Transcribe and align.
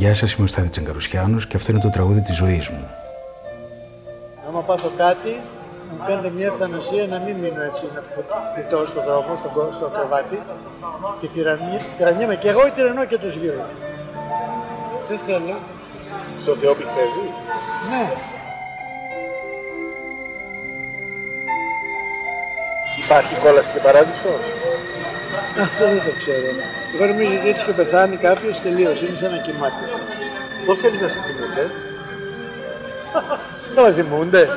Γεια 0.00 0.14
σας, 0.14 0.32
είμαι 0.32 0.44
ο 0.44 0.46
Στάδη 0.46 0.68
Τσαγκαρουσιάνος 0.68 1.46
και 1.46 1.56
αυτό 1.56 1.72
είναι 1.72 1.80
το 1.80 1.90
τραγούδι 1.90 2.20
της 2.20 2.36
ζωής 2.36 2.68
μου. 2.68 2.84
Άμα 4.48 4.60
πάθω 4.60 4.90
κάτι, 4.96 5.32
μου 5.90 6.04
κάνετε 6.06 6.30
μια 6.36 6.46
ευθανασία 6.46 7.06
να 7.06 7.18
μην 7.18 7.36
μείνω 7.36 7.62
έτσι 7.62 7.84
να 7.94 8.00
φυτώ 8.54 8.86
στον 8.86 9.04
δρόμο, 9.04 9.38
στο, 9.40 9.70
στο 9.76 9.86
κρεβάτι 9.94 10.38
και 11.20 11.26
τυραννιέμαι 11.96 12.36
και 12.36 12.48
εγώ 12.48 12.66
ή 12.66 12.70
τυραννώ 12.70 13.04
και 13.04 13.18
τους 13.18 13.34
γύρω. 13.34 13.64
Δεν 15.08 15.18
θέλω. 15.26 15.56
Στο 16.40 16.54
Θεό 16.54 16.74
πιστεύεις; 16.74 17.36
Ναι. 17.90 18.04
Υπάρχει 23.04 23.34
κόλαση 23.34 23.72
και 23.72 23.78
παράδεισος; 23.78 24.44
Αυτό 25.60 25.84
δεν 25.84 26.02
το 26.06 26.12
ξέρω. 26.18 26.81
Εγώ 26.94 27.06
νομίζω 27.06 27.38
ότι 27.38 27.48
έτσι 27.48 27.64
και 27.64 27.72
πεθάνει 27.72 28.16
κάποιος 28.16 28.60
τελείως, 28.60 29.02
είναι 29.02 29.16
σαν 29.16 29.30
να 29.30 29.38
κοιμάται. 29.38 29.84
Πώς 30.66 30.78
θέλεις 30.78 31.00
να 31.00 31.08
σε 31.08 31.18
θυμούνται; 31.18 31.70
Θα 33.74 33.82
με 33.82 33.92
θυμούνται. 33.92 34.48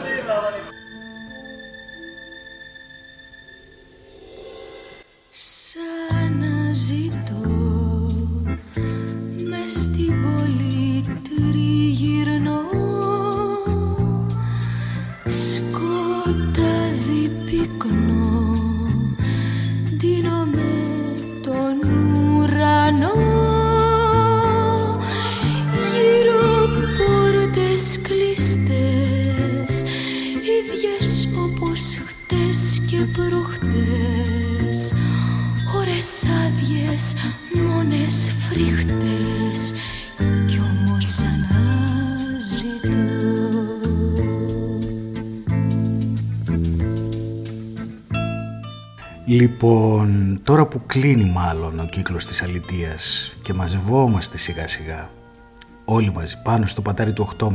Λοιπόν, 49.66 50.40
τώρα 50.44 50.66
που 50.66 50.82
κλείνει 50.86 51.26
μάλλον 51.26 51.80
ο 51.80 51.86
κύκλος 51.86 52.26
της 52.26 52.42
αλητείας 52.42 53.36
και 53.42 53.54
μαζευόμαστε 53.54 54.38
σιγά 54.38 54.68
σιγά 54.68 55.10
όλοι 55.86 56.12
μαζί 56.12 56.42
πάνω 56.44 56.68
στο 56.68 56.82
πατάρι 56.82 57.14
του 57.14 57.30
8.30 57.40 57.50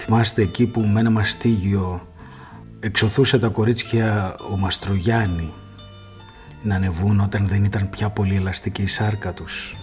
θυμάστε 0.00 0.42
εκεί 0.42 0.66
που 0.66 0.80
με 0.80 1.00
ένα 1.00 1.10
μαστίγιο 1.10 2.06
εξωθούσε 2.80 3.38
τα 3.38 3.48
κορίτσια 3.48 4.36
ο 4.52 4.56
Μαστρογιάννη 4.56 5.52
να 6.62 6.74
ανεβούν 6.74 7.20
όταν 7.20 7.46
δεν 7.46 7.64
ήταν 7.64 7.90
πια 7.90 8.08
πολύ 8.08 8.36
ελαστική 8.36 8.82
η 8.82 8.86
σάρκα 8.86 9.32
τους. 9.32 9.74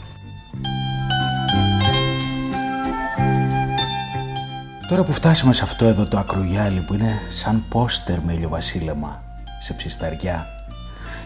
Τώρα 4.90 5.04
που 5.04 5.14
φτάσαμε 5.14 5.54
σε 5.54 5.64
αυτό 5.64 5.86
εδώ 5.86 6.06
το 6.06 6.18
ακρογιάλι 6.18 6.80
που 6.80 6.94
είναι 6.94 7.14
σαν 7.30 7.64
πόστερ 7.70 8.24
με 8.24 8.34
ηλιοβασίλεμα 8.34 9.24
σε 9.60 9.74
ψισταριά 9.74 10.46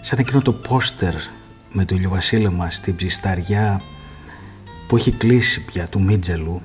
σαν 0.06 0.20
εκείνο 0.20 0.42
το 0.42 0.54
πόστερ 0.54 1.14
με 1.72 1.86
το 1.86 1.96
ηλιοβασίλεμα 1.96 2.70
στην 2.70 2.96
ψισταριά 2.96 3.82
που 4.88 4.96
έχει 4.96 5.12
κλείσει 5.12 5.66
πια 5.66 5.88
του 5.88 6.02
Μίτζελου. 6.02 6.62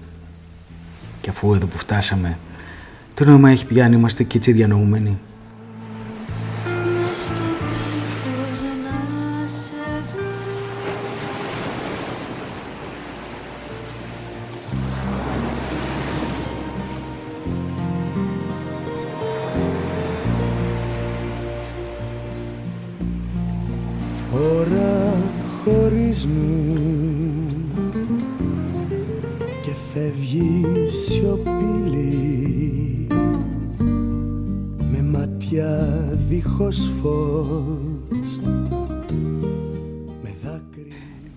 Και 1.21 1.31
αφού 1.31 1.55
εδώ 1.55 1.67
που 1.67 1.79
φτάσαμε 1.79 2.39
τι 3.15 3.25
νόημα 3.25 3.51
έχει 3.51 3.65
πια 3.65 3.85
αν 3.85 3.93
είμαστε 3.93 4.23
και 4.23 4.37
έτσι 4.37 4.53
διανοούμενοι; 4.53 5.19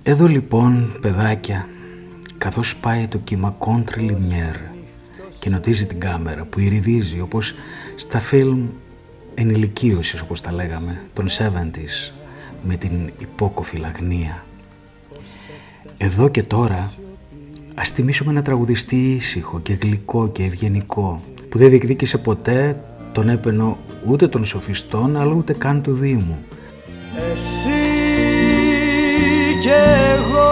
Εδώ 0.03 0.27
λοιπόν, 0.27 0.97
παιδάκια, 1.01 1.67
καθώς 2.37 2.75
πάει 2.75 3.07
το 3.07 3.17
κύμα 3.17 3.55
κόντρε 3.57 4.01
λιμιέρ 4.01 4.55
και 5.39 5.49
νοτίζει 5.49 5.85
την 5.85 5.99
κάμερα 5.99 6.43
που 6.43 6.59
ηριδίζει 6.59 7.19
όπως 7.19 7.53
στα 7.95 8.19
φιλμ 8.19 8.65
ενηλικίωσης 9.35 10.21
όπως 10.21 10.41
τα 10.41 10.51
λέγαμε, 10.51 11.01
των 11.13 11.27
70's 11.29 12.11
με 12.63 12.75
την 12.75 13.11
υπόκοφη 13.17 13.77
λαγνία. 13.77 14.45
Εδώ 15.97 16.29
και 16.29 16.43
τώρα 16.43 16.93
ας 17.75 17.91
τιμήσουμε 17.91 18.31
ένα 18.31 18.41
τραγουδιστή 18.41 19.13
ήσυχο 19.13 19.59
και 19.59 19.73
γλυκό 19.73 20.27
και 20.27 20.43
ευγενικό 20.43 21.21
που 21.49 21.57
δεν 21.57 21.69
διεκδίκησε 21.69 22.17
ποτέ 22.17 22.79
τον 23.13 23.29
έπαινο 23.29 23.77
ούτε 24.05 24.27
των 24.27 24.45
σοφιστών 24.45 25.17
αλλά 25.17 25.33
ούτε 25.33 25.53
καν 25.53 25.81
του 25.81 25.93
Δήμου. 25.93 26.37
Εσύ 27.33 27.69
και 29.61 29.81
εγώ 30.15 30.49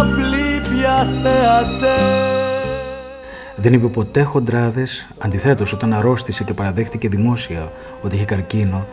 απλή 0.00 0.60
πια 0.62 1.06
Δεν 3.56 3.72
είπε 3.72 3.86
ποτέ 3.86 4.22
χοντράδες, 4.22 5.08
αντιθέτως 5.18 5.72
όταν 5.72 5.92
αρρώστησε 5.92 6.44
και 6.44 6.52
παραδέχτηκε 6.52 7.08
δημόσια 7.08 7.72
ότι 8.02 8.14
είχε 8.14 8.24
καρκίνο, 8.24 8.86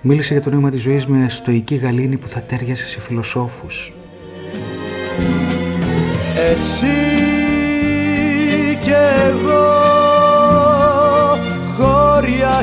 μίλησε 0.00 0.32
για 0.32 0.42
το 0.42 0.50
νόημα 0.50 0.70
της 0.70 0.82
ζωής 0.82 1.06
με 1.06 1.26
στοική 1.28 1.74
γαλήνη 1.74 2.16
που 2.16 2.28
θα 2.28 2.40
τέριασε 2.40 2.86
σε 2.86 3.00
φιλοσόφους. 3.00 3.92
Εσύ 6.48 7.31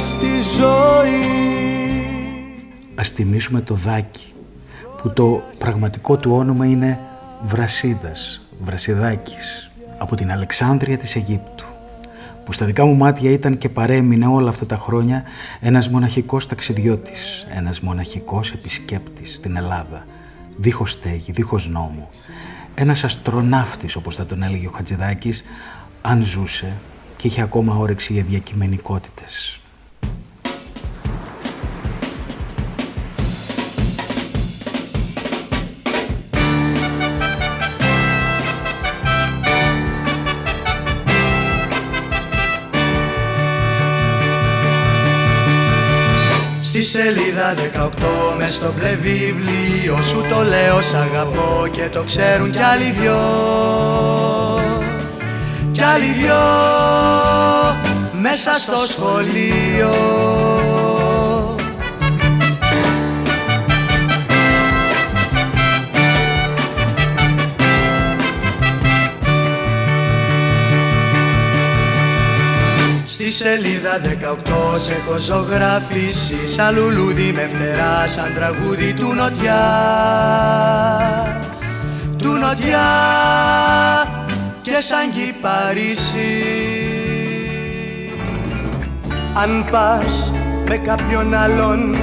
στη 0.09 0.41
ζωή 0.57 1.19
Ας 2.95 3.13
τιμήσουμε 3.13 3.61
το 3.61 3.73
δάκι 3.73 4.33
που 5.01 5.13
το 5.13 5.43
πραγματικό 5.57 6.17
του 6.17 6.31
όνομα 6.31 6.65
είναι 6.65 6.99
Βρασίδας, 7.45 8.41
Βρασιδάκης 8.63 9.71
από 9.97 10.15
την 10.15 10.31
Αλεξάνδρεια 10.31 10.97
της 10.97 11.15
Αιγύπτου 11.15 11.65
που 12.45 12.53
στα 12.53 12.65
δικά 12.65 12.85
μου 12.85 12.95
μάτια 12.95 13.31
ήταν 13.31 13.57
και 13.57 13.69
παρέμεινε 13.69 14.27
όλα 14.27 14.49
αυτά 14.49 14.65
τα 14.65 14.77
χρόνια 14.77 15.23
ένας 15.59 15.89
μοναχικός 15.89 16.47
ταξιδιώτης, 16.47 17.47
ένας 17.55 17.79
μοναχικός 17.79 18.51
επισκέπτης 18.51 19.35
στην 19.35 19.55
Ελλάδα, 19.55 20.05
δίχως 20.57 20.91
στέγη, 20.91 21.31
δίχως 21.31 21.67
νόμο. 21.67 22.09
Ένας 22.75 23.03
αστροναύτης, 23.03 23.95
όπως 23.95 24.15
θα 24.15 24.25
τον 24.25 24.43
έλεγε 24.43 24.67
ο 24.67 24.71
Χατζηδάκης, 24.75 25.43
αν 26.01 26.23
ζούσε 26.23 26.73
και 27.17 27.27
είχε 27.27 27.41
ακόμα 27.41 27.75
όρεξη 27.75 28.13
για 28.13 28.23
διακειμενικότητες. 28.23 29.58
Στη 46.81 46.87
σελίδα 46.87 47.53
18 47.75 48.35
μες 48.37 48.53
στο 48.53 48.73
μπλε 48.77 48.95
βιβλίο 49.01 50.01
σου 50.01 50.25
το 50.29 50.43
λέω 50.43 50.81
σ' 50.81 50.93
αγαπώ 50.93 51.67
και 51.71 51.89
το 51.91 52.03
ξέρουν 52.03 52.51
κι 52.51 52.61
άλλοι 52.61 52.95
δυο. 52.99 53.19
Κι 55.71 55.81
άλλοι 55.81 56.05
δυο 56.05 56.35
μέσα 58.21 58.53
στο 58.53 58.77
σχολείο 58.77 59.93
σελίδα 73.39 74.01
18 74.73 74.79
σε 74.79 74.93
έχω 74.93 75.17
ζωγραφίσει 75.17 76.47
Σαν 76.47 76.75
λουλούδι 76.75 77.31
με 77.31 77.49
φτερά, 77.53 78.07
σαν 78.07 78.33
τραγούδι 78.35 78.93
του 78.93 79.13
νοτιά. 79.13 79.63
Του 82.17 82.31
νοτιά 82.31 82.59
φωτιά 82.59 82.87
και 84.61 84.75
σαν 84.79 85.09
Παρίσι. 85.41 86.43
Αν 89.33 89.65
πας 89.71 90.31
με 90.67 90.77
κάποιον 90.77 91.33
άλλον 91.33 91.95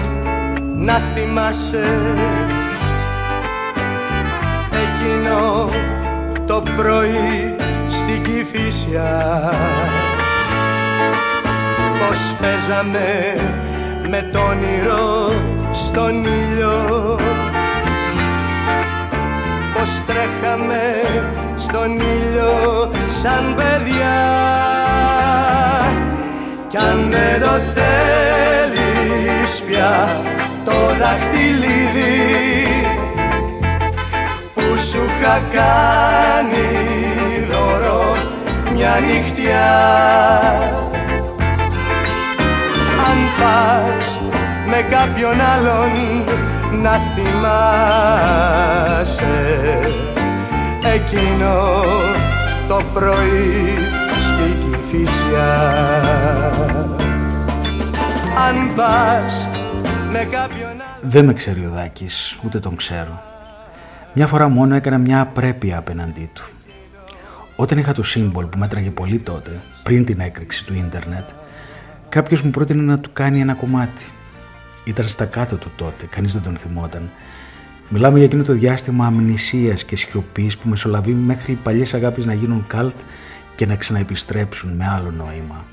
να 0.77 1.01
θυμάσαι 1.15 1.85
εκείνο 4.71 5.69
το 6.47 6.63
πρωί 6.77 7.55
στην 7.89 8.23
Κηφίσια 8.23 9.53
πως 12.09 12.37
παίζαμε 12.41 13.35
με 14.09 14.29
το 14.33 14.39
όνειρο 14.39 15.31
στον 15.73 16.25
ήλιο. 16.25 17.19
Πως 19.75 20.03
τρέχαμε 20.07 20.83
στον 21.57 21.91
ήλιο 21.93 22.91
σαν 23.23 23.55
παιδιά. 23.55 24.19
Κι 26.69 26.77
αν 26.77 27.11
δεν 27.11 27.41
το 27.41 27.61
θέλεις 27.75 29.63
πια 29.67 30.23
το 30.65 30.73
δαχτυλίδι 30.99 32.17
που 34.55 34.79
σου 34.79 34.99
είχα 35.19 35.41
κάνει 35.53 36.69
δώρο 37.51 38.17
μια 38.75 39.01
νυχτιά. 39.07 39.75
αν 40.83 40.96
πας 43.47 44.19
με 44.71 44.81
κάποιον 44.91 45.41
άλλον 45.41 45.91
να 46.83 46.95
θυμάσαι. 47.15 48.19
Εκείνο 50.95 51.55
το 52.69 52.81
πρωί 52.95 53.79
στη 54.21 54.55
Κηφίσια 54.63 55.73
αν 58.47 58.75
πας 58.77 59.49
με 60.13 60.19
κάποιον 60.31 60.69
άλλον 60.69 60.85
Δεν 61.03 61.25
με 61.25 61.33
ξέρει 61.33 61.67
ο 61.67 61.71
Δάκης, 61.75 62.39
ούτε 62.45 62.61
τον 62.61 62.77
ξέρω. 62.77 63.23
Μια 64.13 64.27
φορά 64.27 64.49
μόνο 64.49 64.75
έκανα 64.75 64.99
μια 64.99 65.21
απρέπεια 65.21 65.79
απέναντί 65.79 66.31
του. 66.33 66.45
Όταν 67.57 67.79
είχα 67.79 67.93
το 67.93 68.03
σύμβολ 68.03 68.45
που 68.45 68.59
μέτραγε 68.59 68.91
πολύ 68.91 69.19
τότε, 69.19 69.51
πριν 69.83 70.05
την 70.05 70.21
έκρηξη 70.21 70.65
του 70.65 70.75
ίντερνετ, 70.75 71.29
κάποιος 72.17 72.43
μου 72.43 72.51
πρότεινε 72.51 72.83
να 72.83 72.99
του 72.99 73.11
κάνει 73.13 73.41
ένα 73.41 73.55
κομμάτι. 73.55 74.05
Ήταν 74.85 75.09
στα 75.09 75.25
κάτω 75.25 75.57
του 75.57 75.71
τότε, 75.77 76.07
κανείς 76.07 76.33
δεν 76.33 76.43
τον 76.43 76.57
θυμόταν. 76.57 77.11
Μιλάμε 77.89 78.17
για 78.17 78.27
εκείνο 78.27 78.43
το 78.43 78.53
διάστημα 78.53 79.07
αμνησίας 79.07 79.85
και 79.85 79.97
σιωπής 79.97 80.57
που 80.57 80.69
μεσολαβεί 80.69 81.13
μέχρι 81.13 81.53
οι 81.53 81.59
παλιές 81.63 81.95
αγάπης 81.95 82.27
να 82.27 82.35
γίνουν 82.35 82.65
καλτ 82.67 82.95
και 83.57 83.67
να 83.67 83.77
ξαναεπιστρέψουν 83.77 84.73
με 84.73 84.87
άλλο 84.87 85.11
νόημα. 85.11 85.65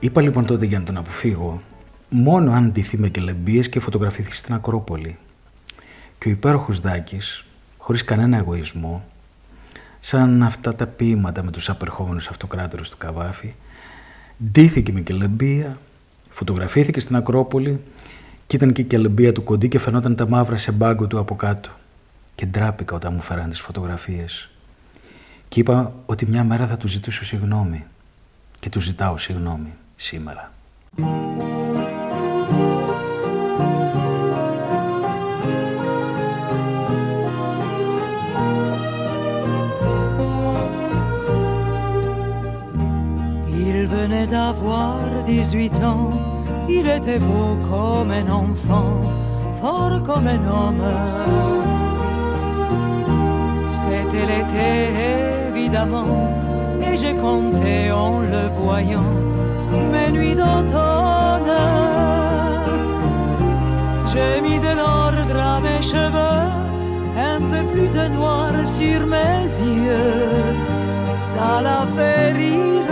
Είπα 0.00 0.20
λοιπόν 0.20 0.46
τότε 0.46 0.66
για 0.66 0.78
να 0.78 0.84
τον 0.84 0.96
αποφύγω, 0.96 1.60
μόνο 2.08 2.52
αν 2.52 2.72
ντυθεί 2.72 2.98
με 2.98 3.08
κελεμπίες 3.08 3.68
και 3.68 3.80
φωτογραφηθεί 3.80 4.32
στην 4.32 4.54
Ακρόπολη. 4.54 5.18
Και 6.18 6.28
ο 6.28 6.30
υπέροχος 6.30 6.80
Δάκης, 6.80 7.44
χωρίς 7.78 8.04
κανένα 8.04 8.36
εγωισμό, 8.36 9.04
σαν 10.00 10.42
αυτά 10.42 10.74
τα 10.74 10.86
ποίηματα 10.86 11.42
με 11.42 11.50
τους 11.50 11.68
απερχόμενους 11.68 12.28
αυτοκράτερους 12.28 12.90
του 12.90 12.96
Καβάφη, 12.96 13.54
ντύθηκε 14.44 14.92
με 14.92 15.00
κελεμπία, 15.00 15.78
φωτογραφήθηκε 16.30 17.00
στην 17.00 17.16
Ακρόπολη 17.16 17.80
και 18.46 18.56
ήταν 18.56 18.72
και 18.72 18.80
η 18.80 18.84
κελεμπία 18.84 19.32
του 19.32 19.44
κοντή 19.44 19.68
και 19.68 19.78
φαινόταν 19.78 20.16
τα 20.16 20.28
μαύρα 20.28 20.56
σε 20.56 20.72
μπάγκο 20.72 21.06
του 21.06 21.18
από 21.18 21.36
κάτω. 21.36 21.70
Και 22.34 22.46
ντράπηκα 22.46 22.94
όταν 22.94 23.14
μου 23.14 23.22
φέραν 23.22 23.50
τις 23.50 23.60
φωτογραφίες. 23.60 24.48
Και 25.48 25.60
είπα 25.60 25.92
ότι 26.06 26.26
μια 26.26 26.44
μέρα 26.44 26.66
θα 26.66 26.76
του 26.76 26.88
ζητήσω 26.88 27.24
συγγνώμη. 27.24 27.84
Και 28.60 28.68
του 28.68 28.80
ζητάω 28.80 29.18
συγγνώμη 29.18 29.74
σήμερα. 29.96 30.52
18 45.50 45.82
ans, 45.82 46.10
il 46.68 46.86
était 46.86 47.18
beau 47.18 47.56
comme 47.70 48.10
un 48.10 48.28
enfant, 48.30 49.00
fort 49.58 49.98
comme 50.02 50.26
un 50.26 50.44
homme. 50.46 50.84
C'était 53.66 54.26
l'été 54.30 54.68
évidemment, 55.48 56.28
et 56.86 56.98
j'ai 56.98 57.14
compté 57.14 57.90
en 57.90 58.20
le 58.20 58.48
voyant 58.60 59.14
mes 59.90 60.10
nuits 60.12 60.34
d'automne. 60.34 61.56
J'ai 64.12 64.42
mis 64.42 64.58
de 64.58 64.72
l'ordre 64.80 65.40
à 65.54 65.60
mes 65.62 65.80
cheveux, 65.80 66.44
un 67.32 67.40
peu 67.50 67.62
plus 67.72 67.88
de 67.88 68.08
noir 68.18 68.52
sur 68.66 69.06
mes 69.06 69.44
yeux, 69.86 70.52
ça 71.20 71.62
l'a 71.62 71.86
fait 71.96 72.32
rire 72.32 72.87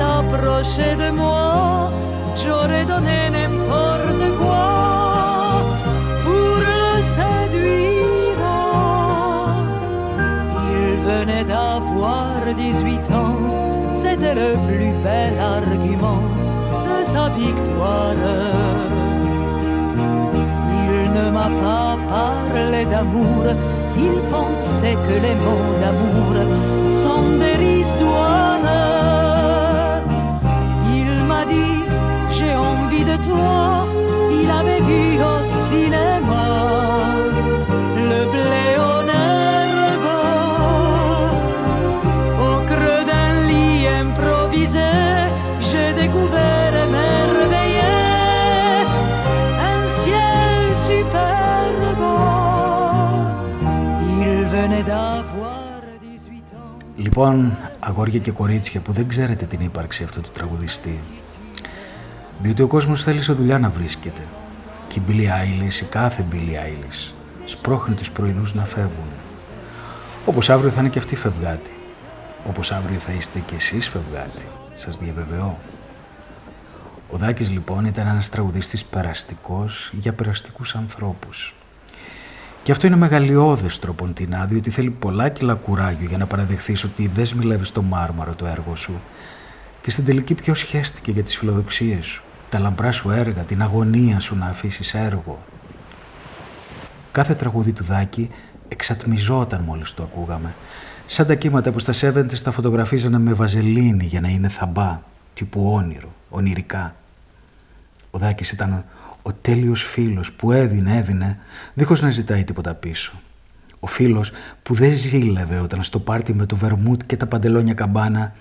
approché 0.00 0.96
de 0.96 1.10
moi, 1.10 1.90
j'aurais 2.36 2.84
donné 2.84 3.30
n'importe 3.30 4.26
quoi 4.40 4.66
pour 6.24 6.56
le 6.68 7.02
séduire. 7.16 8.44
Il 10.72 10.90
venait 11.10 11.44
d'avoir 11.44 12.40
18 12.56 13.10
ans, 13.12 13.92
c'était 13.92 14.34
le 14.34 14.52
plus 14.66 14.92
bel 15.02 15.34
argument 15.38 16.22
de 16.86 17.04
sa 17.04 17.28
victoire. 17.30 18.14
Il 20.86 21.12
ne 21.18 21.30
m'a 21.30 21.50
pas 21.64 21.96
parlé 22.08 22.84
d'amour, 22.84 23.44
il 23.96 24.16
pensait 24.30 24.98
que 25.06 25.14
les 25.26 25.36
mots 25.44 25.72
d'amour 25.80 26.34
sont 26.90 27.26
dérisoires. 27.38 29.03
Toi, 33.26 33.86
il 34.40 34.48
avait 34.60 34.82
vu 34.88 35.04
au 35.32 35.38
cinéma 35.64 36.46
le 38.10 38.20
blé 38.34 38.66
en 38.92 39.02
herbe 39.26 40.10
au 42.48 42.54
creux 42.70 43.02
d'un 43.10 43.32
lit 43.48 43.82
improvisé. 44.02 44.92
J'ai 45.68 45.90
découvert 46.02 46.72
émerveillé 46.86 47.94
un 49.72 49.82
ciel 50.00 50.62
superbe. 50.88 52.04
Il 54.20 54.34
venait 54.54 54.86
d'avoir 54.92 55.80
18 56.00 56.52
ans. 56.60 56.72
Λοιπόν, 56.96 57.56
αγόρια 57.80 58.18
και 58.18 58.30
κορίτσια 58.30 58.80
που 58.80 58.92
δεν 58.92 59.08
ξέρετε 59.08 59.44
την 59.44 59.60
ύπαρξη 59.60 60.02
αυτού 60.04 60.20
του 60.20 60.30
τραγουδιστή, 60.32 61.00
Διότι 62.44 62.62
ο 62.62 62.66
κόσμος 62.66 63.02
θέλει 63.02 63.22
σε 63.22 63.32
δουλειά 63.32 63.58
να 63.58 63.70
βρίσκεται. 63.70 64.20
Και 64.88 64.98
η 64.98 65.02
Billie 65.08 65.22
Eilish, 65.22 65.82
η 65.82 65.84
κάθε 65.84 66.24
Billie 66.32 66.34
Eilish, 66.34 67.12
σπρώχνει 67.44 67.94
τους 67.94 68.10
πρωινούς 68.10 68.54
να 68.54 68.64
φεύγουν. 68.64 69.10
Όπως 70.26 70.50
αύριο 70.50 70.70
θα 70.70 70.80
είναι 70.80 70.88
και 70.88 70.98
αυτή 70.98 71.16
φευγάτη. 71.16 71.70
Όπως 72.48 72.72
αύριο 72.72 72.98
θα 72.98 73.12
είστε 73.12 73.38
και 73.46 73.54
εσείς 73.54 73.88
φευγάτη. 73.88 74.46
Σας 74.76 74.98
διαβεβαιώ. 74.98 75.58
Ο 77.10 77.16
Δάκης 77.16 77.50
λοιπόν 77.50 77.84
ήταν 77.84 78.06
ένας 78.06 78.30
τραγουδιστής 78.30 78.84
περαστικός 78.84 79.90
για 79.92 80.12
περαστικούς 80.12 80.74
ανθρώπους. 80.74 81.54
Και 82.62 82.72
αυτό 82.72 82.86
είναι 82.86 82.96
μεγαλειώδες 82.96 83.78
τροποντινά, 83.78 84.44
διότι 84.44 84.70
θέλει 84.70 84.90
πολλά 84.90 85.28
κιλά 85.28 85.54
κουράγιο 85.54 86.08
για 86.08 86.18
να 86.18 86.26
παραδεχθείς 86.26 86.84
ότι 86.84 87.10
δεν 87.14 87.26
σμιλεύεις 87.26 87.72
το 87.72 87.82
μάρμαρο 87.82 88.34
το 88.34 88.46
έργο 88.46 88.76
σου 88.76 89.00
και 89.82 89.90
στην 89.90 90.04
τελική 90.04 90.34
ποιο 90.34 90.54
σχέστηκε 90.54 91.10
για 91.10 91.22
τις 91.22 91.36
φιλοδοξίες 91.36 92.06
σου, 92.06 92.23
τα 92.54 92.60
λαμπρά 92.60 92.92
σου 92.92 93.10
έργα, 93.10 93.42
την 93.42 93.62
αγωνία 93.62 94.20
σου 94.20 94.36
να 94.36 94.46
αφήσεις 94.46 94.94
έργο. 94.94 95.42
Κάθε 97.12 97.34
τραγούδι 97.34 97.72
του 97.72 97.84
Δάκη 97.84 98.30
εξατμιζόταν 98.68 99.62
μόλις 99.62 99.94
το 99.94 100.02
ακούγαμε. 100.02 100.54
Σαν 101.06 101.26
τα 101.26 101.34
κύματα 101.34 101.70
που 101.70 101.78
στα 101.78 101.92
σέβεντες 101.92 102.42
τα 102.42 102.50
φωτογραφίζανε 102.50 103.18
με 103.18 103.32
βαζελίνη 103.32 104.04
για 104.04 104.20
να 104.20 104.28
είναι 104.28 104.48
θαμπά, 104.48 105.00
τύπου 105.34 105.72
όνειρο, 105.72 106.12
ονειρικά. 106.30 106.94
Ο 108.10 108.18
Δάκης 108.18 108.50
ήταν 108.50 108.84
ο 109.22 109.32
τέλειος 109.32 109.82
φίλος 109.82 110.32
που 110.32 110.52
έδινε, 110.52 110.96
έδινε, 110.96 111.38
δίχως 111.74 112.00
να 112.00 112.10
ζητάει 112.10 112.44
τίποτα 112.44 112.74
πίσω. 112.74 113.12
Ο 113.80 113.86
φίλος 113.86 114.32
που 114.62 114.74
δεν 114.74 114.92
ζήλευε 114.92 115.58
όταν 115.58 115.82
στο 115.82 115.98
πάρτι 115.98 116.34
με 116.34 116.46
το 116.46 116.56
βερμούτ 116.56 117.00
και 117.06 117.16
τα 117.16 117.26
παντελόνια 117.26 117.74
καμπάνα 117.74 118.32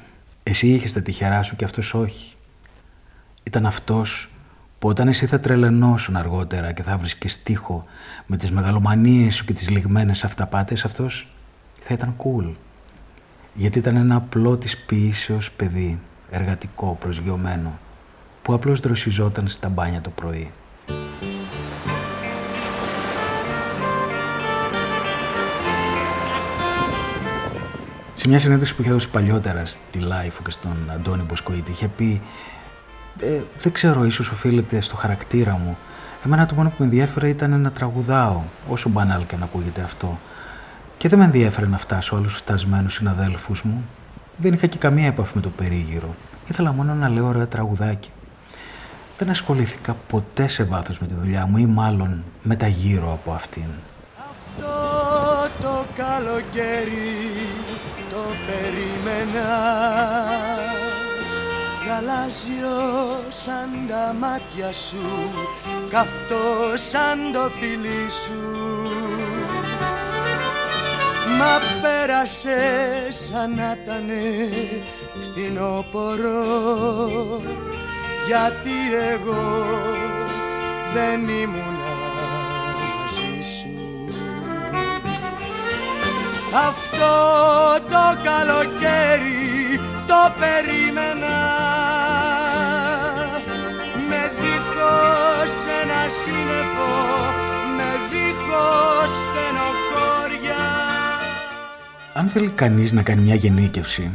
εσύ 0.43 0.67
είχες 0.67 0.93
τα 0.93 1.01
τυχερά 1.01 1.43
σου 1.43 1.55
και 1.55 1.65
αυτός 1.65 1.93
όχι. 1.93 2.35
Ήταν 3.43 3.65
αυτός 3.65 4.29
που 4.79 4.87
όταν 4.87 5.07
εσύ 5.07 5.25
θα 5.25 5.39
τρελαινώσουν 5.39 6.15
αργότερα 6.15 6.71
και 6.71 6.83
θα 6.83 6.97
βρεις 6.97 7.15
και 7.15 7.29
στίχο 7.29 7.83
με 8.25 8.37
τις 8.37 8.51
μεγαλομανίες 8.51 9.35
σου 9.35 9.45
και 9.45 9.53
τις 9.53 9.69
λιγμένες 9.69 10.23
αυταπάτες 10.23 10.85
αυτός 10.85 11.27
θα 11.81 11.93
ήταν 11.93 12.15
cool. 12.17 12.51
Γιατί 13.53 13.79
ήταν 13.79 13.95
ένα 13.95 14.15
απλό 14.15 14.57
της 14.57 14.77
ποιήσεως 14.77 15.51
παιδί, 15.51 15.99
εργατικό, 16.29 16.97
προσγειωμένο, 16.99 17.79
που 18.41 18.53
απλώς 18.53 18.79
δροσιζόταν 18.79 19.47
στα 19.47 19.69
μπάνια 19.69 20.01
το 20.01 20.09
πρωί. 20.09 20.51
Σε 28.15 28.27
μια 28.27 28.39
συνέντευξη 28.39 28.75
που 28.75 28.81
είχε 28.81 28.91
δώσει 28.91 29.09
παλιότερα 29.09 29.65
στη 29.65 29.99
Life 30.01 30.33
και 30.43 30.51
στον 30.51 30.91
Αντώνη 30.93 31.23
Μποσκοίτη, 31.23 31.71
είχε 31.71 31.87
πει 31.87 32.21
ε, 33.19 33.39
δεν 33.61 33.71
ξέρω, 33.71 34.05
ίσως 34.05 34.29
οφείλεται 34.29 34.81
στο 34.81 34.95
χαρακτήρα 34.95 35.51
μου. 35.51 35.77
Εμένα 36.25 36.45
το 36.45 36.55
μόνο 36.55 36.69
που 36.69 36.75
με 36.79 36.85
ενδιέφερε 36.85 37.29
ήταν 37.29 37.61
να 37.61 37.71
τραγουδάω, 37.71 38.41
όσο 38.69 38.89
μπανάλ 38.89 39.25
και 39.25 39.35
να 39.35 39.45
ακούγεται 39.45 39.81
αυτό. 39.81 40.19
Και 40.97 41.09
δεν 41.09 41.19
με 41.19 41.25
ενδιέφερε 41.25 41.67
να 41.67 41.77
φτάσω 41.77 42.15
άλλους 42.15 42.33
φτασμένους 42.33 42.93
συναδέλφους 42.93 43.61
μου. 43.61 43.83
Δεν 44.37 44.53
είχα 44.53 44.67
και 44.67 44.77
καμία 44.77 45.07
επαφή 45.07 45.31
με 45.35 45.41
το 45.41 45.49
περίγυρο. 45.49 46.15
Ήθελα 46.49 46.71
μόνο 46.71 46.93
να 46.93 47.09
λέω 47.09 47.27
ωραία 47.27 47.47
τραγουδάκι. 47.47 48.09
Δεν 49.17 49.29
ασχολήθηκα 49.29 49.95
ποτέ 50.07 50.47
σε 50.47 50.63
βάθος 50.63 50.99
με 50.99 51.07
τη 51.07 51.13
δουλειά 51.13 51.45
μου 51.45 51.57
ή 51.57 51.65
μάλλον 51.65 52.23
με 52.43 52.55
τα 52.55 52.67
γύρω 52.67 53.11
από 53.11 53.31
αυτήν. 53.31 53.67
Αυτό 54.17 55.47
το 55.61 55.85
καλοκαίρι 55.95 57.13
το 58.11 58.23
περίμενα 58.45 59.49
γαλάζιος 61.87 63.25
σαν 63.29 63.69
τα 63.87 64.15
μάτια 64.19 64.73
σου 64.73 65.31
καυτό 65.89 66.73
σαν 66.75 67.19
το 67.33 67.51
φιλί 67.59 68.11
σου. 68.11 68.41
Μα 71.37 71.59
πέρασε 71.81 72.57
σαν 73.09 73.55
να 73.55 73.77
ήταν 73.83 74.09
φθινόπορο 75.13 76.41
γιατί 78.27 78.95
εγώ 79.11 79.81
δεν 80.93 81.29
ήμουν 81.29 81.77
μαζί 83.01 83.49
σου. 83.57 83.73
Αυτό 86.67 87.13
το 87.89 88.21
καλοκαίρι 88.23 89.52
το 90.13 90.33
περίμενα. 90.39 91.37
Με 94.07 94.21
δίχως 94.39 95.55
ένα 95.81 96.01
σύννεφο 96.21 96.93
με 97.77 97.89
δίχως 98.09 99.11
στενοχώρια. 99.23 100.63
Αν 102.13 102.27
θέλει 102.29 102.47
κανείς 102.49 102.91
να 102.91 103.01
κάνει 103.01 103.21
μια 103.21 103.35
γενίκευση 103.35 104.11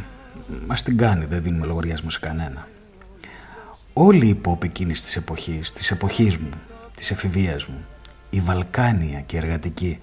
ας 0.67 0.83
την 0.83 0.97
κάνει, 0.97 1.25
δεν 1.25 1.41
δίνουμε 1.41 1.65
λογαριασμό 1.65 2.09
σε 2.09 2.19
κανένα. 2.19 2.67
Όλη 3.93 4.27
η 4.27 4.41
pop 4.45 4.63
εκείνης 4.63 5.03
της 5.03 5.15
εποχής, 5.15 5.73
της 5.73 5.91
εποχής 5.91 6.37
μου, 6.37 6.49
της 6.95 7.11
εφηβείας 7.11 7.65
μου, 7.65 7.85
η 8.29 8.39
Βαλκάνια 8.39 9.19
και 9.19 9.35
η 9.35 9.39
εργατική, 9.39 9.99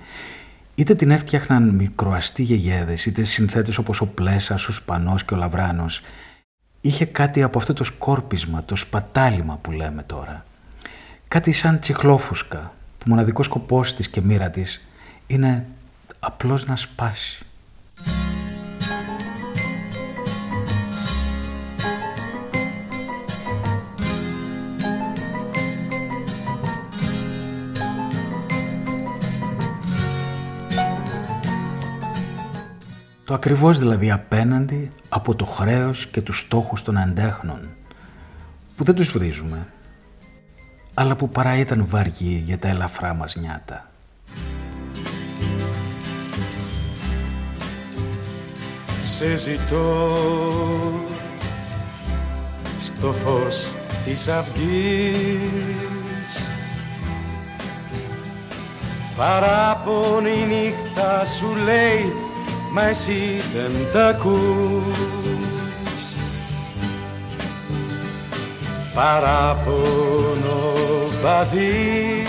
είτε 0.77 0.95
την 0.95 1.11
έφτιαχναν 1.11 1.69
μικροαστοί 1.69 2.43
γεγέδες, 2.43 3.07
είτε 3.07 3.23
συνθέτες 3.23 3.79
όπως 3.79 4.01
ο 4.01 4.07
Πλέσας, 4.07 4.69
ο 4.69 4.73
Σπανός 4.73 5.25
και 5.25 5.35
ο 5.35 5.37
Λαβράνος, 5.37 6.01
είχε 6.81 7.05
κάτι 7.05 7.43
από 7.43 7.59
αυτό 7.59 7.73
το 7.73 7.85
σκόρπισμα, 7.85 8.65
το 8.65 8.77
σπατάλημα 8.77 9.59
που 9.63 9.71
λέμε 9.71 10.03
τώρα. 10.03 10.45
Κάτι 11.29 11.53
σαν 11.53 11.81
τσιχλόφουσκα, 11.81 12.75
που 12.99 13.09
μοναδικός 13.09 13.47
σκοπός 13.47 13.95
της 13.95 14.09
και 14.09 14.21
μοίρα 14.21 14.51
της 14.51 14.87
είναι 15.27 15.67
απλώς 16.21 16.67
να 16.67 16.77
σπάσει. 16.77 17.45
Το 33.27 33.35
ακριβώς 33.35 33.79
δηλαδή 33.79 34.11
απέναντι 34.11 34.91
από 35.09 35.35
το 35.35 35.45
χρέος 35.45 36.07
και 36.07 36.21
τους 36.23 36.41
στόχους 36.41 36.83
των 36.83 36.97
αντέχνων 36.97 37.69
που 38.77 38.85
δεν 38.85 38.95
τους 38.95 39.11
βρίζουμε 39.11 39.67
αλλά 40.95 41.17
που 41.17 41.29
παρά 41.29 41.57
ήταν 41.57 41.87
βαριοί 41.89 42.43
για 42.47 42.59
τα 42.59 42.69
ελαφρά 42.69 43.15
μας 43.15 43.37
νιάτα. 43.37 43.87
Σε 49.01 49.37
ζητώ 49.37 50.19
στο 52.79 53.13
φως 53.13 53.73
της 54.05 54.29
αυγής 54.29 55.57
Παράπονη 59.17 60.47
νύχτα 60.47 61.25
σου 61.25 61.55
λέει 61.65 62.26
μα 62.77 62.83
εσύ 62.89 63.43
δεν 63.55 63.73
τα 63.93 64.07
ακούς. 64.07 64.99
Παράπονο 68.95 70.63
βαθύ 71.23 72.27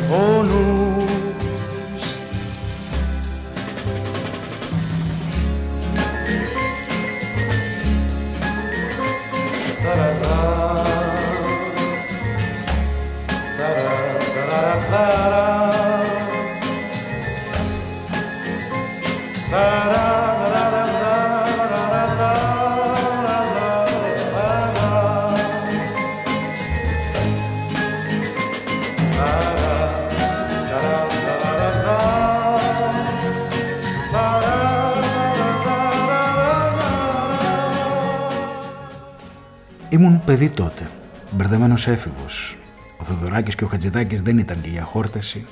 πόνους 14.91 15.71
Ήμουν 39.89 40.21
παιδί 40.25 40.49
τότε, 40.49 40.89
μπερδεμένο 41.31 41.73
έφηβο. 41.73 42.25
Ο 43.11 43.13
Θεοδωράκης 43.13 43.55
και 43.55 43.63
ο 43.63 43.67
Χατζηδάκης 43.67 44.21
δεν 44.21 44.37
ήταν 44.37 44.61
και 44.61 44.69
για 44.69 44.83
χόρταση. 44.83 45.45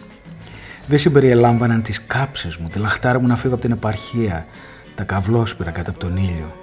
Δεν 0.88 1.00
συμπεριελάμβαναν 1.00 1.82
τις 1.82 2.06
κάψε 2.06 2.56
μου, 2.60 2.68
τη 2.68 2.80
λαχτάρα 2.80 3.20
μου 3.20 3.28
να 3.28 3.36
φύγω 3.36 3.54
από 3.54 3.62
την 3.62 3.72
επαρχία, 3.72 4.46
τα 4.96 5.04
καυλόσπυρα 5.04 5.72
κάτω 5.72 5.90
από 5.90 6.00
τον 6.00 6.18
ήλιο. 6.18 6.56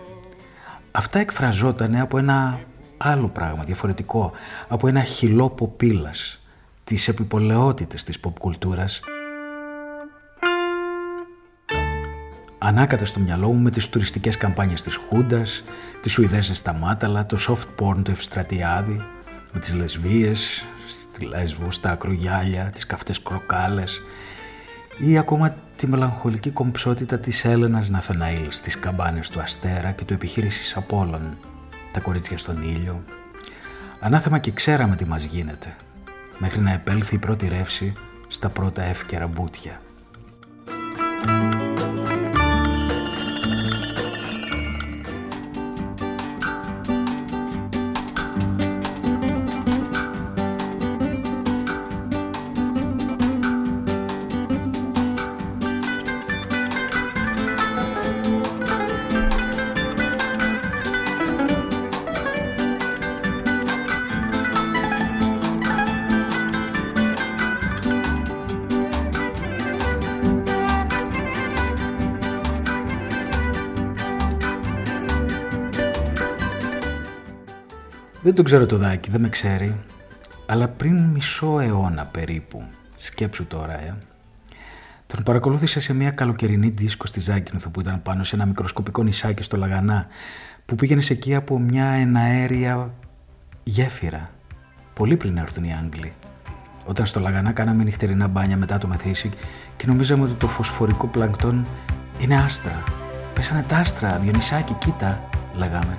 Αυτά 0.91 1.19
εκφραζόταν 1.19 1.97
από 1.97 2.19
ένα 2.19 2.61
άλλο 2.97 3.29
πράγμα, 3.29 3.65
διαφορετικό, 3.65 4.33
από 4.69 4.89
ένα 4.89 5.03
χυλό 5.03 5.51
ποπίλας, 5.51 6.43
τις 6.85 7.09
επιπολαιότητες 7.09 8.05
της 8.05 8.19
pop 8.25 8.33
κουλτούρας 8.39 9.01
ανάκατα 12.59 13.05
στο 13.05 13.21
μυαλό 13.21 13.53
μου 13.53 13.63
με 13.63 13.71
τις 13.71 13.89
τουριστικές 13.89 14.37
καμπάνιες 14.37 14.83
της 14.83 14.97
Χούντας, 14.97 15.65
τις 16.01 16.13
Σουηδέζες 16.13 16.59
στα 16.59 16.73
Μάταλα, 16.73 17.27
το 17.27 17.39
soft 17.49 17.85
porn 17.85 17.97
του 18.03 18.11
Ευστρατιάδη, 18.11 19.05
με 19.53 19.61
τις 19.61 19.75
λεσβίες, 19.75 20.65
στη 21.17 21.25
Λέσβο, 21.25 21.71
στα 21.71 21.91
ακρογιάλια, 21.91 22.71
τις 22.75 22.87
καυτές 22.87 23.23
κροκάλες 23.23 24.03
ή 24.99 25.19
ακόμα 25.19 25.57
τη 25.77 25.87
μελαγχολική 25.87 26.51
κομψότητα 26.51 27.19
της 27.19 27.45
Έλενας 27.45 27.89
Ναθαναήλ 27.89 28.47
στις 28.51 28.79
καμπάνες 28.79 29.29
του 29.29 29.41
Αστέρα 29.41 29.91
και 29.91 30.05
του 30.05 30.13
επιχείρησης 30.13 30.77
Απόλλων, 30.77 31.37
τα 31.93 32.01
κορίτσια 32.01 32.39
στον 32.39 32.63
ήλιο. 32.63 33.03
Ανάθεμα 34.01 34.39
και 34.39 34.51
ξέραμε 34.51 34.97
τι 34.97 35.05
μας 35.05 35.25
γίνεται, 35.25 35.77
μέχρι 36.39 36.61
να 36.61 36.73
επέλθει 36.73 37.15
η 37.15 37.19
πρώτη 37.19 37.49
ρεύση 37.49 37.93
στα 38.29 38.49
πρώτα 38.49 38.83
εύκαιρα 38.83 39.27
μπούτια. 39.27 39.81
Δεν 78.27 78.35
τον 78.35 78.45
ξέρω 78.45 78.67
το 78.67 78.77
δάκι, 78.77 79.11
δεν 79.11 79.21
με 79.21 79.29
ξέρει, 79.29 79.77
αλλά 80.47 80.69
πριν 80.69 80.97
μισό 80.97 81.61
αιώνα 81.61 82.05
περίπου, 82.05 82.63
σκέψου 82.97 83.47
τώρα, 83.47 83.81
ε, 83.81 83.95
τον 85.07 85.23
παρακολούθησε 85.23 85.81
σε 85.81 85.95
μια 85.95 86.11
καλοκαιρινή 86.11 86.69
δίσκο 86.69 87.07
στη 87.07 87.21
Ζάκυνθο 87.21 87.71
που 87.71 87.81
ήταν 87.81 88.03
πάνω 88.03 88.25
σε 88.25 88.35
ένα 88.35 88.47
μικροσκοπικό 88.47 89.03
νησάκι 89.03 89.43
στο 89.43 89.57
Λαγανά 89.57 90.07
που 90.65 90.75
πήγαινε 90.75 91.03
εκεί 91.09 91.35
από 91.35 91.59
μια 91.59 91.85
εναέρια 91.85 92.95
γέφυρα. 93.63 94.31
Πολύ 94.95 95.17
πριν 95.17 95.37
έρθουν 95.37 95.65
οι 95.65 95.75
Άγγλοι. 95.75 96.13
Όταν 96.87 97.07
στο 97.07 97.21
Λαγανά 97.21 97.53
κάναμε 97.53 97.83
νυχτερινά 97.83 98.29
μπάνια 98.29 98.57
μετά 98.57 98.79
το 98.79 98.87
μεθύσι 98.87 99.31
και 99.77 99.87
νομίζαμε 99.87 100.25
ότι 100.25 100.35
το 100.35 100.47
φωσφορικό 100.47 101.07
πλανκτόν 101.07 101.67
είναι 102.21 102.37
άστρα. 102.37 102.83
Πέσανε 103.35 103.65
τα 103.69 103.77
άστρα, 103.77 104.19
Διονυσάκη, 104.19 104.73
κοίτα, 104.73 105.29
λέγαμε. 105.55 105.99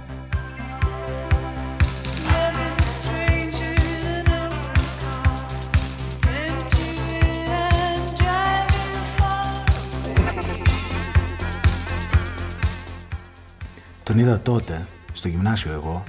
Τον 14.18 14.26
είδα 14.26 14.40
τότε, 14.40 14.86
στο 15.14 15.28
γυμνάσιο 15.28 15.72
εγώ, 15.72 16.04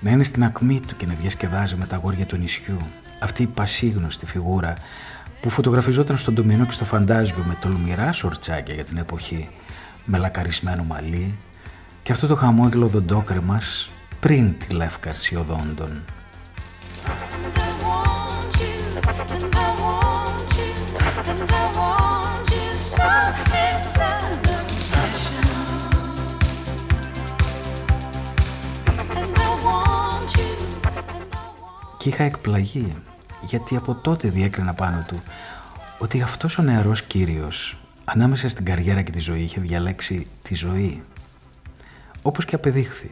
να 0.00 0.10
είναι 0.10 0.24
στην 0.24 0.44
ακμή 0.44 0.80
του 0.86 0.96
και 0.96 1.06
να 1.06 1.14
διασκεδάζει 1.14 1.74
με 1.76 1.86
τα 1.86 1.96
αγόρια 1.96 2.26
του 2.26 2.36
νησιού. 2.36 2.76
Αυτή 3.18 3.42
η 3.42 3.46
πασίγνωστη 3.46 4.26
φιγούρα 4.26 4.74
που 5.40 5.50
φωτογραφιζόταν 5.50 6.18
στον 6.18 6.34
Ντομινό 6.34 6.64
και 6.64 6.72
στο 6.72 6.84
Φαντάζιο 6.84 7.44
με 7.46 7.56
τολμηρά 7.60 8.12
σορτσάκια 8.12 8.74
για 8.74 8.84
την 8.84 8.96
εποχή, 8.96 9.48
με 10.04 10.18
λακαρισμένο 10.18 10.84
μαλλί 10.84 11.38
και 12.02 12.12
αυτό 12.12 12.26
το 12.26 12.36
χαμόγελο 12.36 12.86
δοντόκρεμας 12.86 13.90
πριν 14.20 14.58
τη 14.58 14.74
λεύκαρση 14.74 15.36
οδόντων. 15.36 16.02
Και 32.06 32.12
είχα 32.12 32.24
εκπλαγεί 32.24 32.96
γιατί 33.42 33.76
από 33.76 33.94
τότε 33.94 34.28
διέκρινα 34.28 34.74
πάνω 34.74 35.04
του 35.06 35.22
ότι 35.98 36.22
αυτός 36.22 36.58
ο 36.58 36.62
νεαρός 36.62 37.02
κύριος 37.02 37.76
ανάμεσα 38.04 38.48
στην 38.48 38.64
καριέρα 38.64 39.02
και 39.02 39.10
τη 39.10 39.18
ζωή 39.18 39.40
είχε 39.40 39.60
διαλέξει 39.60 40.26
τη 40.42 40.54
ζωή 40.54 41.02
όπως 42.22 42.44
και 42.44 42.54
απεδείχθη. 42.54 43.10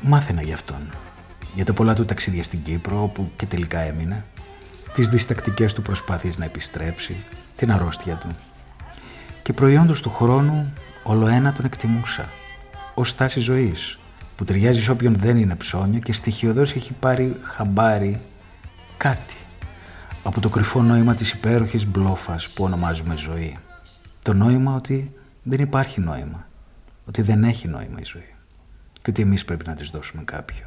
Μάθαινα 0.00 0.42
γι' 0.42 0.52
αυτόν. 0.52 0.90
Για 1.54 1.64
τα 1.64 1.72
πολλά 1.72 1.94
του 1.94 2.04
ταξίδια 2.04 2.44
στην 2.44 2.62
Κύπρο, 2.62 3.02
όπου 3.02 3.30
και 3.36 3.46
τελικά 3.46 3.78
έμεινε, 3.78 4.24
τις 4.98 5.08
διστακτικές 5.08 5.74
του 5.74 5.82
προσπάθειες 5.82 6.38
να 6.38 6.44
επιστρέψει, 6.44 7.24
την 7.56 7.72
αρρώστια 7.72 8.14
του. 8.14 8.36
Και 9.42 9.52
προϊόντος 9.52 10.00
του 10.00 10.10
χρόνου 10.10 10.74
όλο 11.02 11.26
ένα 11.26 11.52
τον 11.52 11.64
εκτιμούσα, 11.64 12.28
ως 12.94 13.08
στάση 13.08 13.40
ζωής, 13.40 13.98
που 14.36 14.44
ταιριάζει 14.44 14.82
σε 14.82 14.90
όποιον 14.90 15.16
δεν 15.16 15.36
είναι 15.36 15.54
ψώνιο 15.54 16.00
και 16.00 16.12
στοιχειοδός 16.12 16.74
έχει 16.74 16.92
πάρει 16.92 17.36
χαμπάρι 17.42 18.20
κάτι 18.96 19.36
από 20.22 20.40
το 20.40 20.48
κρυφό 20.48 20.82
νόημα 20.82 21.14
της 21.14 21.32
υπέροχης 21.32 21.86
μπλόφας 21.86 22.48
που 22.48 22.64
ονομάζουμε 22.64 23.16
ζωή. 23.16 23.58
Το 24.22 24.32
νόημα 24.32 24.74
ότι 24.74 25.12
δεν 25.42 25.60
υπάρχει 25.60 26.00
νόημα, 26.00 26.48
ότι 27.06 27.22
δεν 27.22 27.44
έχει 27.44 27.68
νόημα 27.68 27.98
η 28.00 28.04
ζωή 28.04 28.34
και 29.02 29.10
ότι 29.10 29.22
εμείς 29.22 29.44
πρέπει 29.44 29.66
να 29.66 29.74
της 29.74 29.90
δώσουμε 29.90 30.22
κάποιο. 30.22 30.64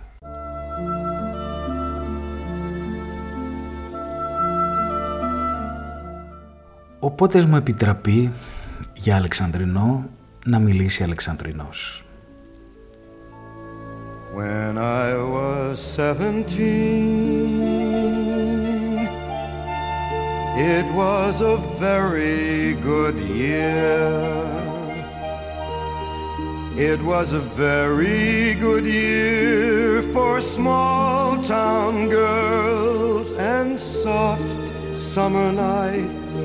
Οπότε 7.03 7.45
μου 7.45 7.55
επιτραπεί 7.55 8.31
για 8.93 9.15
Αλεξανδρινό 9.15 10.05
να 10.45 10.59
μιλήσει 10.59 11.03
Αλεξανδρινός. 11.03 12.03
When 14.35 14.77
I 14.77 15.09
was 15.35 15.73
seventeen, 15.97 17.41
it 20.75 20.87
was 21.01 21.33
a 21.55 21.57
very 21.85 22.75
good 22.89 23.17
year. 23.43 23.99
It 26.91 26.99
was 27.11 27.27
a 27.41 27.43
very 27.65 28.55
good 28.65 28.85
year 28.85 30.01
for 30.13 30.33
small 30.55 31.25
town 31.57 31.93
girls 32.19 33.27
and 33.53 33.69
soft 34.03 34.63
summer 35.13 35.49
nights. 35.51 36.35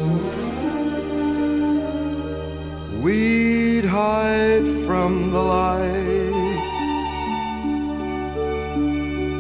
We'd 3.07 3.85
hide 3.85 4.67
from 4.85 5.13
the 5.31 5.43
lights 5.57 7.03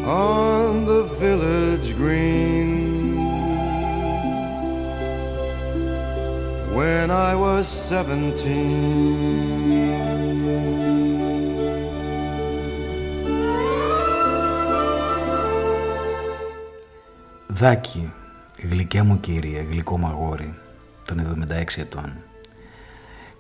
on 0.07 0.85
the 0.91 1.03
village 1.23 1.89
green. 1.97 2.71
When 6.77 7.07
I 7.11 7.33
was 7.45 7.67
seventeen. 7.67 8.87
Δάκη, 17.47 18.13
γλυκιά 18.71 19.05
μου 19.05 19.21
κύριε, 19.21 19.61
γλυκό 19.61 19.99
μαγόρι, 19.99 20.55
των 21.05 21.19
76 21.19 21.81
ετών. 21.81 22.13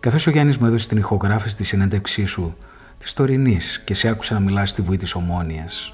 Καθώς 0.01 0.27
ο 0.27 0.31
Γιάννης 0.31 0.59
μου 0.59 0.67
έδωσε 0.67 0.89
την 0.89 0.99
ηχογράφηση 0.99 1.57
της 1.57 1.69
συνέντευξή 1.69 2.25
σου, 2.25 2.57
της 2.99 3.13
τωρινής 3.13 3.81
και 3.85 3.95
σε 3.95 4.09
άκουσα 4.09 4.35
να 4.35 4.41
μιλάς 4.41 4.71
στη 4.71 4.83
βουή 4.83 4.97
της 4.97 5.15
ομόνιας, 5.15 5.93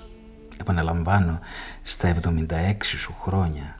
επαναλαμβάνω, 0.60 1.40
στα 1.82 2.08
76 2.08 2.96
σου 2.96 3.14
χρόνια, 3.20 3.76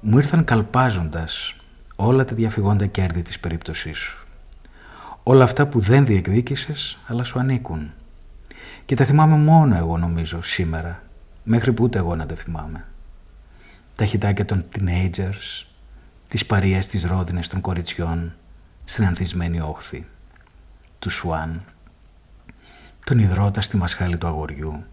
μου 0.00 0.18
ήρθαν 0.18 0.44
καλπάζοντας 0.44 1.56
όλα 1.96 2.24
τα 2.24 2.34
διαφυγόντα 2.34 2.86
κέρδη 2.86 3.22
της 3.22 3.38
περίπτωσής 3.38 3.98
σου. 3.98 4.26
Όλα 5.22 5.44
αυτά 5.44 5.66
που 5.66 5.80
δεν 5.80 6.06
διεκδίκησες, 6.06 6.98
αλλά 7.06 7.24
σου 7.24 7.38
ανήκουν. 7.38 7.90
Και 8.84 8.94
τα 8.94 9.04
θυμάμαι 9.04 9.36
μόνο 9.36 9.76
εγώ 9.76 9.98
νομίζω 9.98 10.42
σήμερα, 10.42 11.02
μέχρι 11.42 11.72
που 11.72 11.84
ούτε 11.84 11.98
εγώ 11.98 12.16
να 12.16 12.26
τα 12.26 12.34
θυμάμαι. 12.34 12.84
Τα 13.96 14.04
χιτάκια 14.04 14.44
των 14.44 14.64
teenagers, 14.74 15.66
τις 16.28 16.46
παριές 16.46 16.86
της 16.86 17.04
ρόδινες 17.04 17.48
των 17.48 17.60
κοριτσιών, 17.60 18.32
στην 18.84 19.06
ανθισμένη 19.06 19.60
όχθη, 19.60 20.06
του 20.98 21.10
Σουάν, 21.10 21.62
τον 23.04 23.18
υδρότα 23.18 23.60
στη 23.60 23.76
μασχάλη 23.76 24.18
του 24.18 24.26
αγοριού, 24.26 24.84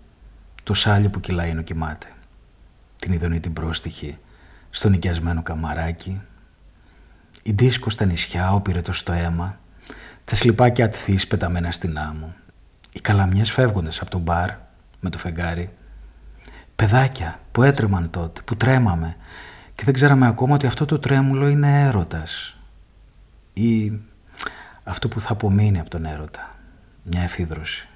το 0.64 0.74
σάλιο 0.74 1.10
που 1.10 1.20
κυλάει 1.20 1.50
ενώ 1.50 1.62
κοιμάται, 1.62 2.08
την 3.00 3.14
ειδονή 3.14 3.40
την 3.40 3.54
πρόστιχη, 3.54 4.18
στο 4.70 4.90
νοικιασμένο 4.90 5.44
καμαράκι, 5.44 6.22
η 7.44 7.52
δίσκο 7.52 7.90
στα 7.90 8.06
νησιά, 8.06 8.54
ο 8.54 8.62
πυρετός 8.62 8.98
στο 8.98 9.12
αίμα, 9.12 9.60
τα 10.26 10.36
σλιπάκια 10.36 10.86
ατθείς 10.86 11.28
πεταμένα 11.28 11.72
στην 11.72 11.98
άμμο, 11.98 12.34
οι 12.92 13.00
καλαμιές 13.00 13.52
φεύγοντας 13.52 14.02
από 14.02 14.10
το 14.10 14.18
μπαρ 14.18 14.50
με 15.00 15.10
το 15.10 15.18
φεγγάρι, 15.18 15.70
παιδάκια 16.76 17.40
που 17.52 17.64
έτρεμαν 17.64 18.10
τότε, 18.10 18.42
που 18.42 18.56
τρέμαμε 18.56 19.16
και 19.76 19.84
δεν 19.84 19.94
ξέραμε 19.94 20.28
ακόμα 20.28 20.56
ότι 20.56 20.68
αυτό 20.68 20.86
το 20.86 21.00
τρέμουλο 21.00 21.48
είναι 21.48 21.82
έρωτας 21.82 22.59
ή 23.60 24.00
αυτό 24.84 25.08
που 25.08 25.20
θα 25.20 25.32
απομείνει 25.32 25.80
από 25.80 25.90
τον 25.90 26.06
έρωτα, 26.06 26.56
μια 27.04 27.22
εφίδρωση. 27.22 27.88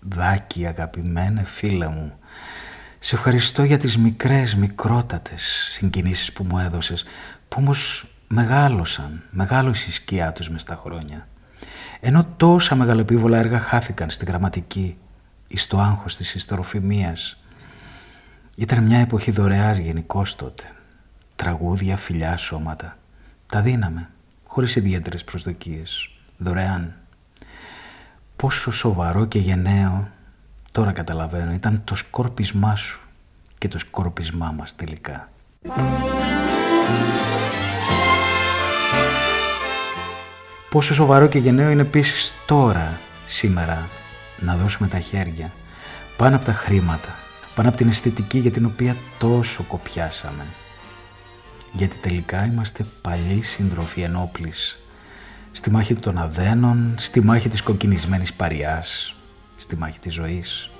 Δάκη 0.00 0.66
αγαπημένε 0.66 1.44
φίλε 1.44 1.88
μου, 1.88 2.12
σε 2.98 3.14
ευχαριστώ 3.14 3.62
για 3.62 3.78
τις 3.78 3.96
μικρές, 3.96 4.54
μικρότατες 4.54 5.68
συγκινήσεις 5.72 6.32
που 6.32 6.44
μου 6.44 6.58
έδωσες, 6.58 7.04
που 7.48 7.56
όμως 7.60 8.06
μεγάλωσαν, 8.28 9.22
μεγάλωσε 9.30 9.86
η 9.88 9.92
σκιά 9.92 10.32
τους 10.32 10.50
μες 10.50 10.62
στα 10.62 10.80
χρόνια. 10.84 11.28
Ενώ 12.00 12.24
τόσα 12.36 12.74
μεγαλοπίβολα 12.74 13.38
έργα 13.38 13.58
χάθηκαν 13.58 14.10
στη 14.10 14.24
γραμματική 14.24 14.96
ή 15.46 15.56
στο 15.56 15.78
άγχος 15.78 16.16
της 16.16 16.34
ιστεροφημίας. 16.34 17.42
Ήταν 18.54 18.84
μια 18.84 18.98
εποχή 18.98 19.30
δωρεάς 19.30 19.78
γενικώς 19.78 20.36
τότε. 20.36 20.64
Τραγούδια, 21.36 21.96
φιλιά, 21.96 22.36
σώματα. 22.36 22.96
Τα 23.52 23.60
δίναμε, 23.60 24.08
χωρίς 24.46 24.76
ιδιαίτερες 24.76 25.24
προσδοκίες, 25.24 26.10
δωρεάν. 26.38 26.94
Πόσο 28.36 28.72
σοβαρό 28.72 29.24
και 29.24 29.38
γενναίο, 29.38 30.08
τώρα 30.72 30.92
καταλαβαίνω, 30.92 31.52
ήταν 31.52 31.82
το 31.84 31.94
σκόρπισμά 31.94 32.76
σου 32.76 33.00
και 33.58 33.68
το 33.68 33.78
σκορπισμά 33.78 34.54
μας 34.56 34.76
τελικά. 34.76 35.30
Πόσο 40.70 40.94
σοβαρό 40.94 41.26
και 41.26 41.38
γενναίο 41.38 41.70
είναι 41.70 41.82
επίσης 41.82 42.34
τώρα, 42.46 42.98
σήμερα, 43.26 43.88
να 44.40 44.56
δώσουμε 44.56 44.88
τα 44.88 44.98
χέρια 44.98 45.50
πάνω 46.16 46.36
από 46.36 46.44
τα 46.44 46.52
χρήματα, 46.52 47.14
πάνω 47.54 47.68
από 47.68 47.76
την 47.76 47.88
αισθητική 47.88 48.38
για 48.38 48.50
την 48.50 48.64
οποία 48.64 48.96
τόσο 49.18 49.62
κοπιάσαμε. 49.62 50.44
Γιατί 51.72 51.96
τελικά 51.96 52.44
είμαστε 52.44 52.86
παλιοί 53.02 53.42
σύντροφοι 53.42 54.00
ενόπλης, 54.00 54.78
στη 55.52 55.70
μάχη 55.70 55.94
των 55.94 56.18
αδένων, 56.18 56.94
στη 56.98 57.20
μάχη 57.20 57.48
της 57.48 57.62
κοκκινισμένης 57.62 58.32
παριάς, 58.32 59.16
στη 59.56 59.76
μάχη 59.76 59.98
της 59.98 60.14
ζωής 60.14 60.70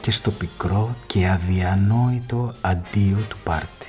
και 0.00 0.10
στο 0.10 0.30
πικρό 0.30 0.96
και 1.06 1.28
αδιανόητο 1.28 2.54
αντίο 2.60 3.18
του 3.28 3.36
πάρτι. 3.44 3.86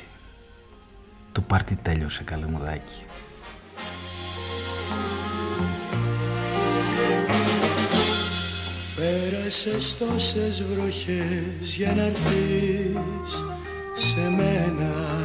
Το 1.32 1.42
πάρτι 1.42 1.76
τέλειωσε 1.76 2.24
καλεμουδάκι. 2.24 3.06
Πέρασες 8.96 9.98
τόσες 9.98 10.64
βροχές 10.64 11.76
για 11.76 11.94
να 11.94 12.02
έρθεις 12.02 13.44
σε 13.96 14.30
μένα 14.30 15.21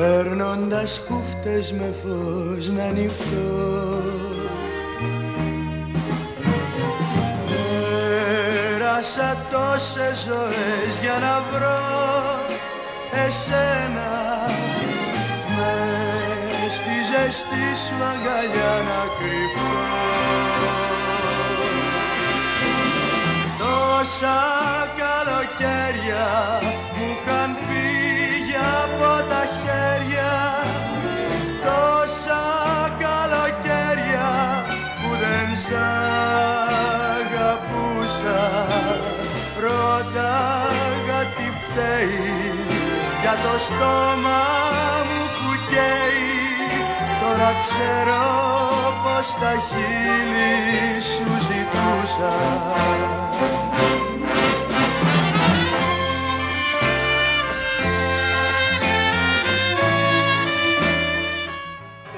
Φέρνοντας 0.00 1.00
κούφτες 1.08 1.72
με 1.72 1.94
φως 2.02 2.68
να 2.68 2.90
νυχτώ 2.90 4.02
Πέρασα 8.70 9.46
τόσες 9.50 10.18
ζωές 10.26 10.98
για 11.00 11.18
να 11.20 11.42
βρω 11.52 11.80
εσένα 13.26 14.10
Μες 15.56 16.74
στη 16.74 16.96
ζεστή 17.10 17.80
σου 17.86 17.94
αγκαλιά 17.94 18.74
να 18.88 19.00
κρυφώ 19.18 19.76
Τόσα 23.58 24.38
καλοκαίρια 24.96 26.26
το 43.58 43.64
στόμα 43.64 44.40
μου 45.08 45.22
που 45.34 45.48
καίει 45.70 46.26
Τώρα 47.20 47.50
ξέρω 47.62 48.24
πως 49.02 49.34
τα 49.40 49.52
χείλη 49.68 51.00
σου 51.00 51.46
ζητούσα 51.46 52.32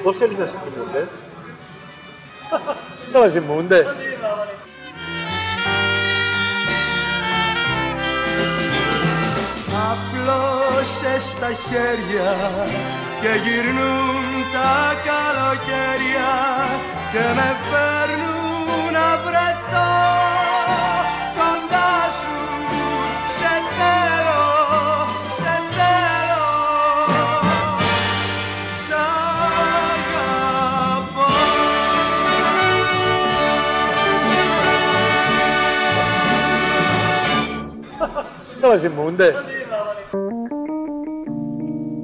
Πώς 0.02 0.16
θέλεις 0.16 0.38
να 0.38 0.46
σε 0.46 0.54
θυμούνται; 0.64 1.08
Θα 3.12 3.18
μας 3.18 3.32
θυμούνται. 3.32 4.09
Απλώσες 11.20 11.40
τα 11.40 11.50
χέρια 11.68 12.30
και 13.20 13.28
γυρνούν 13.44 14.24
τα 14.52 14.94
καλοκαίρια 15.08 16.32
και 17.12 17.24
με 17.36 17.48
φέρνουν 17.70 18.92
να 18.92 19.08
βρεθώ 19.24 19.92
κοντά 21.38 21.94
σου. 22.20 22.38
Σε 23.36 23.52
θέλω, 23.76 24.46
σε 25.36 25.54
θέλω. 25.76 26.48
Σ' 28.84 28.92
αγαπώ. 28.92 30.30
Θα 38.60 38.66
μας 38.68 38.80
θυμούνται. 38.80 39.49